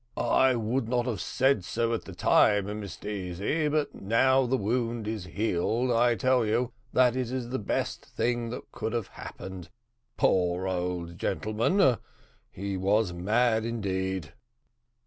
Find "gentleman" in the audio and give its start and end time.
11.19-11.99